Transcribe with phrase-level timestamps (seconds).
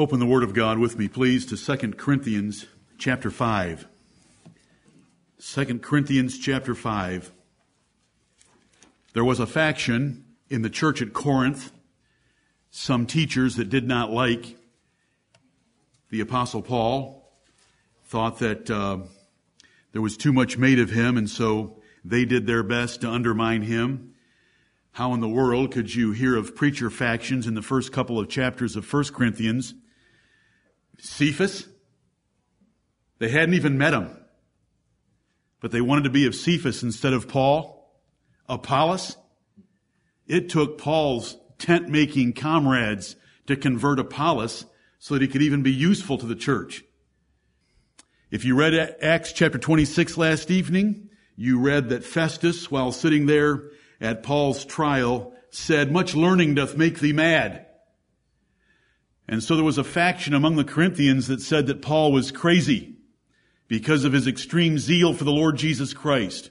[0.00, 2.64] Open the Word of God with me, please, to 2 Corinthians
[2.96, 3.86] chapter 5.
[5.38, 7.30] 2 Corinthians chapter 5.
[9.12, 11.70] There was a faction in the church at Corinth,
[12.70, 14.56] some teachers that did not like
[16.08, 17.30] the Apostle Paul,
[18.06, 19.00] thought that uh,
[19.92, 21.76] there was too much made of him, and so
[22.06, 24.14] they did their best to undermine him.
[24.92, 28.30] How in the world could you hear of preacher factions in the first couple of
[28.30, 29.74] chapters of 1 Corinthians?
[31.00, 31.68] Cephas?
[33.18, 34.16] They hadn't even met him.
[35.60, 37.92] But they wanted to be of Cephas instead of Paul.
[38.48, 39.16] Apollos?
[40.26, 44.64] It took Paul's tent making comrades to convert Apollos
[44.98, 46.84] so that he could even be useful to the church.
[48.30, 53.70] If you read Acts chapter 26 last evening, you read that Festus, while sitting there
[54.00, 57.66] at Paul's trial, said, much learning doth make thee mad.
[59.30, 62.96] And so there was a faction among the Corinthians that said that Paul was crazy
[63.68, 66.50] because of his extreme zeal for the Lord Jesus Christ.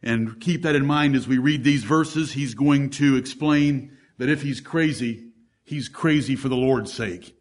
[0.00, 2.30] And keep that in mind as we read these verses.
[2.30, 5.32] He's going to explain that if he's crazy,
[5.64, 7.36] he's crazy for the Lord's sake.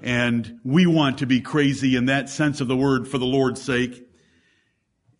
[0.00, 3.60] And we want to be crazy in that sense of the word for the Lord's
[3.60, 4.06] sake.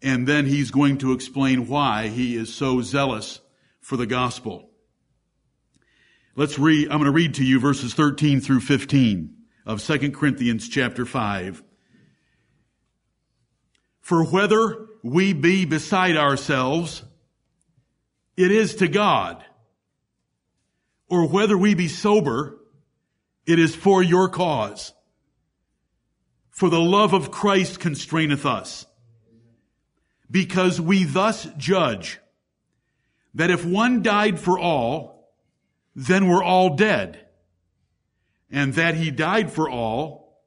[0.01, 3.41] And then he's going to explain why he is so zealous
[3.81, 4.70] for the gospel.
[6.36, 9.34] Let's read, I'm going to read to you verses 13 through 15
[9.67, 11.62] of 2 Corinthians chapter 5.
[14.00, 17.03] For whether we be beside ourselves,
[18.37, 19.45] it is to God.
[21.09, 22.59] Or whether we be sober,
[23.44, 24.92] it is for your cause.
[26.50, 28.87] For the love of Christ constraineth us.
[30.31, 32.20] Because we thus judge
[33.34, 35.20] that if one died for all,
[35.95, 37.27] then we're all dead.
[38.51, 40.43] And that he died for all,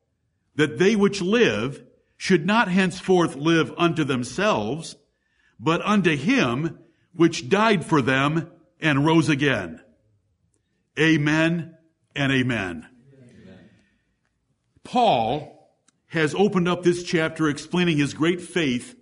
[0.56, 1.84] that they which live
[2.18, 4.96] should not henceforth live unto themselves,
[5.59, 6.80] but unto him
[7.16, 9.82] which died for them and rose again.
[11.00, 11.76] Amen
[12.16, 12.88] and amen.
[13.14, 13.70] amen.
[14.84, 15.53] Paul
[16.08, 18.96] has opened up this chapter explaining his great faith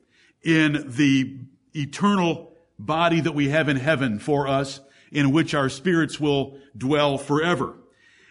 [0.44, 1.40] in the
[1.74, 4.80] eternal body that we have in heaven for us,
[5.12, 7.76] in which our spirits will dwell forever.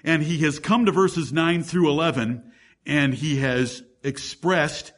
[0.03, 2.43] And he has come to verses 9 through 11,
[2.87, 4.93] and he has expressed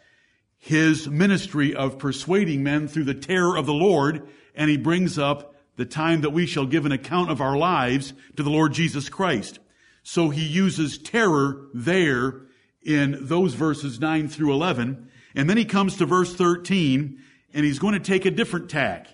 [0.59, 5.56] his ministry of persuading men through the terror of the Lord, and he brings up
[5.76, 9.09] the time that we shall give an account of our lives to the Lord Jesus
[9.09, 9.59] Christ.
[10.03, 12.42] So he uses terror there
[12.82, 15.09] in those verses 9 through 11.
[15.34, 17.19] And then he comes to verse 13
[17.54, 19.09] and he's going to take a different tack.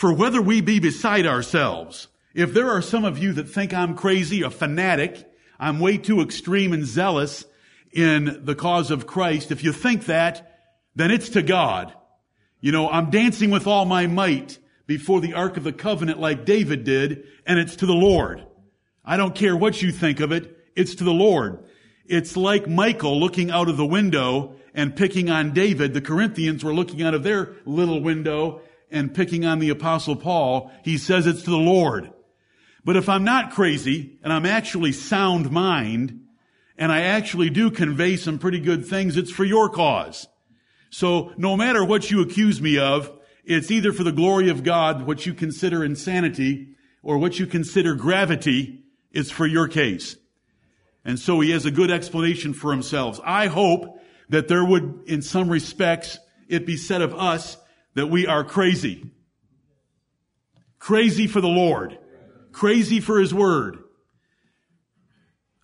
[0.00, 3.94] For whether we be beside ourselves, if there are some of you that think I'm
[3.94, 7.44] crazy, a fanatic, I'm way too extreme and zealous
[7.92, 10.58] in the cause of Christ, if you think that,
[10.94, 11.92] then it's to God.
[12.62, 16.46] You know, I'm dancing with all my might before the Ark of the Covenant like
[16.46, 18.42] David did, and it's to the Lord.
[19.04, 21.62] I don't care what you think of it, it's to the Lord.
[22.06, 25.92] It's like Michal looking out of the window and picking on David.
[25.92, 30.70] The Corinthians were looking out of their little window and picking on the apostle Paul.
[30.84, 32.12] He says it's to the Lord.
[32.84, 36.20] But if I'm not crazy and I'm actually sound mind
[36.78, 40.26] and I actually do convey some pretty good things, it's for your cause.
[40.90, 43.12] So no matter what you accuse me of,
[43.44, 46.68] it's either for the glory of God, what you consider insanity,
[47.02, 50.16] or what you consider gravity, it's for your case.
[51.04, 53.20] And so he has a good explanation for himself.
[53.24, 56.18] I hope that there would, in some respects,
[56.48, 57.56] it be said of us
[57.94, 59.10] that we are crazy.
[60.78, 61.98] Crazy for the Lord.
[62.52, 63.78] Crazy for His Word.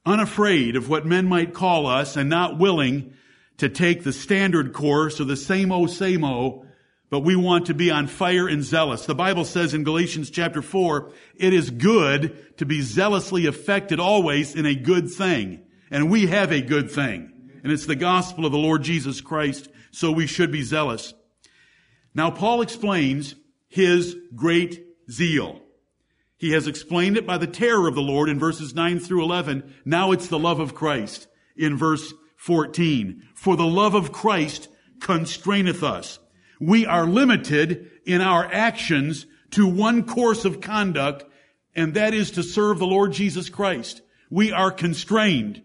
[0.05, 3.13] Unafraid of what men might call us and not willing
[3.59, 6.65] to take the standard course or the same o same o,
[7.09, 9.07] but we want to be on fire and zealous.
[9.07, 14.55] The Bible says in Galatians chapter 4, it is good to be zealously affected always
[14.55, 15.63] in a good thing.
[15.91, 17.33] And we have a good thing.
[17.63, 21.15] And it's the gospel of the Lord Jesus Christ, so we should be zealous.
[22.17, 23.35] Now Paul explains
[23.69, 25.61] his great zeal.
[26.39, 29.75] He has explained it by the terror of the Lord in verses 9 through 11.
[29.85, 31.29] Now it's the love of Christ
[31.59, 33.23] in verse 14.
[33.35, 34.69] For the love of Christ
[34.99, 36.19] constraineth us.
[36.59, 41.25] We are limited in our actions to one course of conduct,
[41.75, 44.01] and that is to serve the Lord Jesus Christ.
[44.31, 45.63] We are constrained.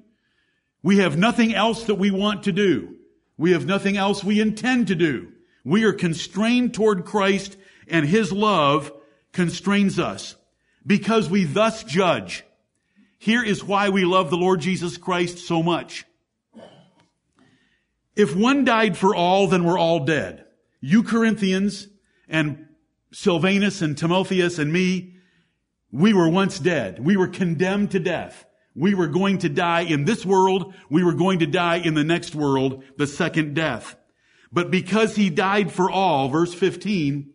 [0.84, 2.98] We have nothing else that we want to do.
[3.38, 5.32] We have nothing else we intend to do.
[5.64, 8.92] We are constrained toward Christ and His love
[9.32, 10.36] constrains us
[10.86, 12.44] because we thus judge.
[13.22, 16.06] here is why we love the Lord Jesus Christ so much.
[18.16, 20.46] If one died for all, then we're all dead.
[20.80, 21.88] You Corinthians
[22.28, 22.68] and
[23.14, 25.18] Silvanus and Timotheus and me,
[25.92, 26.98] we were once dead.
[27.06, 28.44] We were condemned to death.
[28.76, 30.74] We were going to die in this world.
[30.90, 33.96] We were going to die in the next world, the second death.
[34.52, 37.34] But because he died for all, verse 15,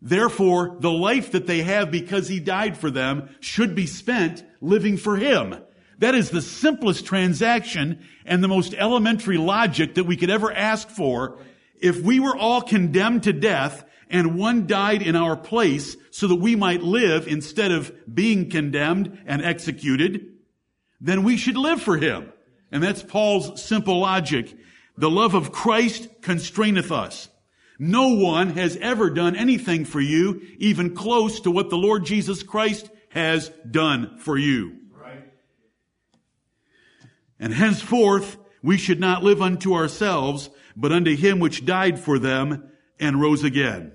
[0.00, 4.96] therefore the life that they have because he died for them should be spent living
[4.96, 5.56] for him.
[5.98, 10.88] That is the simplest transaction and the most elementary logic that we could ever ask
[10.88, 11.38] for.
[11.80, 16.36] If we were all condemned to death and one died in our place so that
[16.36, 20.34] we might live instead of being condemned and executed,
[21.00, 22.32] then we should live for him.
[22.70, 24.54] And that's Paul's simple logic.
[24.96, 27.28] The love of Christ constraineth us.
[27.78, 32.42] No one has ever done anything for you even close to what the Lord Jesus
[32.42, 34.76] Christ has done for you.
[37.38, 42.70] And henceforth we should not live unto ourselves, but unto him which died for them
[42.98, 43.92] and rose again.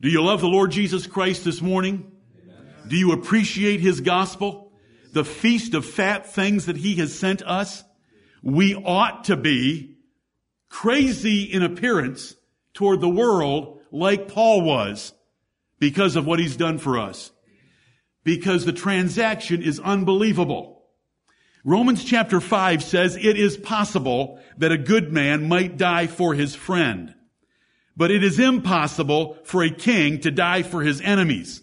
[0.00, 2.10] Do you love the Lord Jesus Christ this morning?
[2.42, 2.88] Amen.
[2.88, 4.72] Do you appreciate his gospel?
[5.12, 7.84] The feast of fat things that he has sent us?
[8.42, 9.96] We ought to be
[10.68, 12.34] crazy in appearance
[12.74, 15.12] toward the world like Paul was
[15.78, 17.30] because of what he's done for us.
[18.24, 20.82] Because the transaction is unbelievable.
[21.64, 26.54] Romans chapter 5 says it is possible that a good man might die for his
[26.54, 27.14] friend.
[27.96, 31.62] But it is impossible for a king to die for his enemies.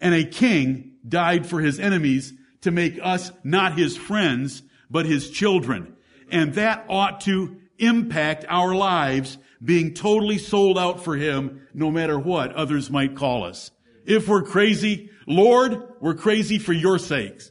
[0.00, 5.30] And a king died for his enemies to make us not his friends, but his
[5.30, 5.96] children.
[6.30, 12.18] And that ought to impact our lives being totally sold out for him no matter
[12.18, 13.70] what others might call us.
[14.06, 17.50] If we're crazy, Lord, we're crazy for your sakes.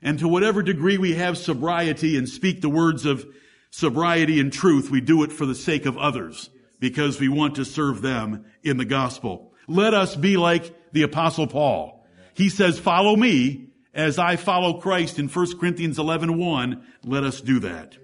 [0.00, 3.26] And to whatever degree we have sobriety and speak the words of
[3.70, 7.64] sobriety and truth, we do it for the sake of others because we want to
[7.64, 9.52] serve them in the gospel.
[9.66, 12.06] Let us be like the apostle Paul.
[12.34, 16.86] He says, follow me as I follow Christ in 1 Corinthians 11, 1.
[17.04, 17.98] Let us do that.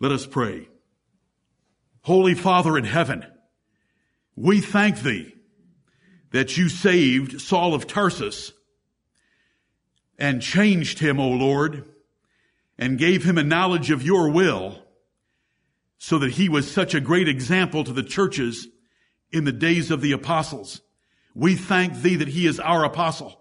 [0.00, 0.68] Let us pray.
[2.02, 3.26] Holy Father in heaven,
[4.36, 5.34] we thank thee
[6.30, 8.52] that you saved Saul of Tarsus
[10.18, 11.88] and changed him, O Lord,
[12.78, 14.82] and gave him a knowledge of your will
[15.98, 18.68] so that he was such a great example to the churches
[19.32, 20.80] in the days of the apostles.
[21.34, 23.40] We thank thee that he is our apostle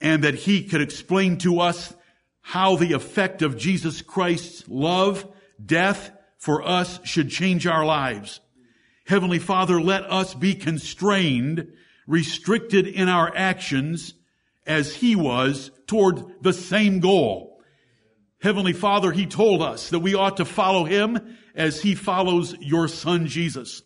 [0.00, 1.94] and that he could explain to us
[2.40, 5.26] how the effect of Jesus Christ's love,
[5.64, 8.40] death for us should change our lives.
[9.06, 11.72] Heavenly Father, let us be constrained,
[12.06, 14.14] restricted in our actions
[14.66, 17.62] as he was toward the same goal.
[18.40, 22.88] Heavenly Father, he told us that we ought to follow him as he follows your
[22.88, 23.82] son Jesus.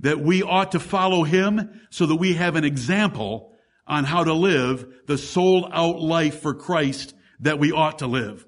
[0.00, 3.52] That we ought to follow him so that we have an example
[3.86, 8.47] on how to live the sold out life for Christ that we ought to live.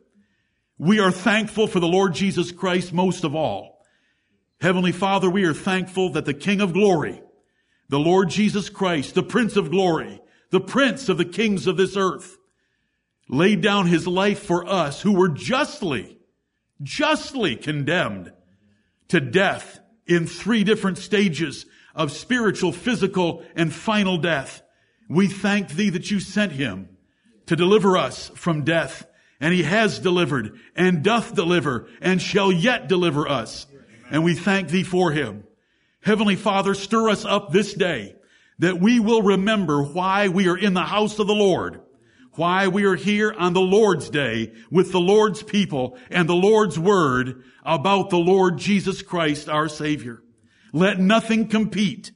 [0.81, 3.85] We are thankful for the Lord Jesus Christ most of all.
[4.62, 7.21] Heavenly Father, we are thankful that the King of glory,
[7.91, 11.99] the Lord Jesus Christ, the Prince of glory, the Prince of the kings of this
[11.99, 12.38] earth,
[13.29, 16.19] laid down his life for us who were justly
[16.83, 18.33] justly condemned
[19.09, 24.62] to death in three different stages of spiritual, physical, and final death.
[25.11, 26.88] We thank thee that you sent him
[27.45, 29.07] to deliver us from death.
[29.40, 33.66] And he has delivered and doth deliver and shall yet deliver us.
[34.11, 35.44] And we thank thee for him.
[36.02, 38.16] Heavenly Father, stir us up this day
[38.59, 41.80] that we will remember why we are in the house of the Lord
[42.32, 46.78] why we are here on the Lord's day with the Lord's people and the Lord's
[46.78, 50.23] word about the Lord Jesus Christ, our Savior.
[50.73, 52.12] Let nothing compete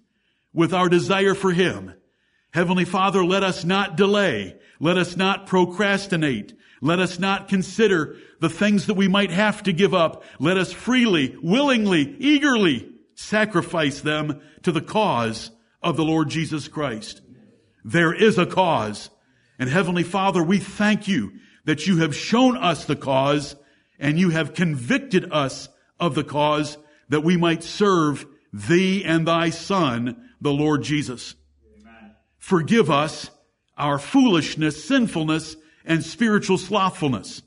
[0.53, 1.95] with our desire for Him.
[2.53, 4.57] Heavenly Father, let us not delay.
[4.79, 6.55] Let us not procrastinate.
[6.85, 10.23] Let us not consider the things that we might have to give up.
[10.39, 15.51] Let us freely, willingly, eagerly sacrifice them to the cause
[15.83, 17.23] of the Lord Jesus Christ.
[17.85, 19.11] There is a cause
[19.59, 21.33] and Heavenly Father, we thank you
[21.65, 23.57] that you have shown us the cause
[23.99, 25.69] and you have convicted us
[26.01, 26.77] of the cause
[27.09, 31.35] that we might serve thee and thy son, the Lord Jesus.
[31.81, 32.15] Amen.
[32.39, 33.31] Forgive us
[33.79, 37.43] our foolishness, sinfulness, and spiritual slothfulness.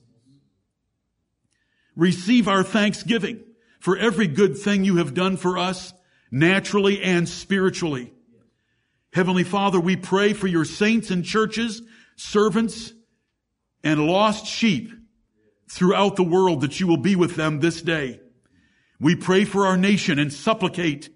[1.95, 3.43] Receive our thanksgiving
[3.79, 5.93] for every good thing you have done for us,
[6.31, 8.13] naturally and spiritually.
[9.13, 11.81] Heavenly Father, we pray for your saints and churches
[12.15, 12.93] servants
[13.83, 14.91] and lost sheep
[15.69, 18.19] throughout the world that you will be with them this day.
[18.99, 21.09] We pray for our nation and supplicate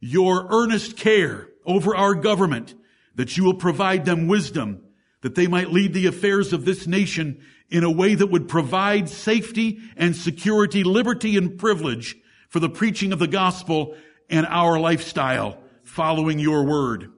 [0.00, 2.74] your earnest care over our government
[3.14, 4.82] that you will provide them wisdom
[5.22, 9.08] that they might lead the affairs of this nation in a way that would provide
[9.08, 12.16] safety and security, liberty and privilege
[12.48, 13.94] for the preaching of the gospel
[14.28, 17.10] and our lifestyle following your word.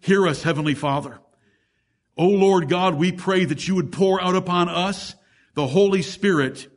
[0.00, 1.18] Hear us, Heavenly Father.
[2.16, 5.14] O Lord God, we pray that you would pour out upon us
[5.54, 6.68] the Holy Spirit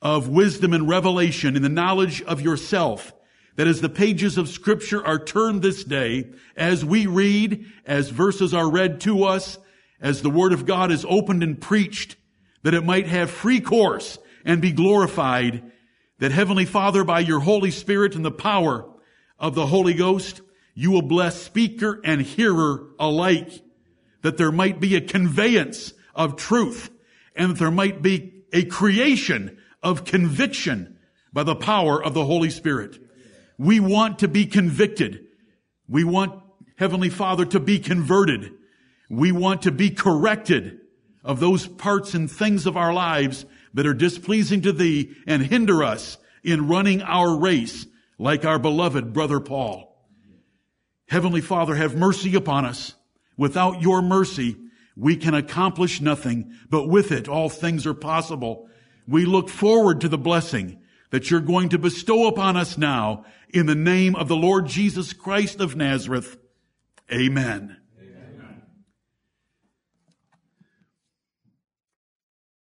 [0.00, 3.12] of wisdom and revelation in the knowledge of yourself
[3.56, 8.52] that as the pages of scripture are turned this day, as we read, as verses
[8.52, 9.58] are read to us,
[10.04, 12.16] as the word of God is opened and preached,
[12.62, 15.72] that it might have free course and be glorified,
[16.18, 18.86] that Heavenly Father, by your Holy Spirit and the power
[19.38, 20.42] of the Holy Ghost,
[20.74, 23.62] you will bless speaker and hearer alike,
[24.20, 26.90] that there might be a conveyance of truth,
[27.34, 30.98] and that there might be a creation of conviction
[31.32, 32.98] by the power of the Holy Spirit.
[33.56, 35.24] We want to be convicted.
[35.88, 36.42] We want
[36.76, 38.52] Heavenly Father to be converted.
[39.08, 40.80] We want to be corrected
[41.22, 45.82] of those parts and things of our lives that are displeasing to Thee and hinder
[45.82, 47.86] us in running our race
[48.18, 49.90] like our beloved brother Paul.
[51.08, 52.94] Heavenly Father, have mercy upon us.
[53.36, 54.56] Without your mercy,
[54.96, 58.68] we can accomplish nothing, but with it, all things are possible.
[59.08, 60.80] We look forward to the blessing
[61.10, 65.12] that you're going to bestow upon us now in the name of the Lord Jesus
[65.12, 66.36] Christ of Nazareth.
[67.12, 67.76] Amen.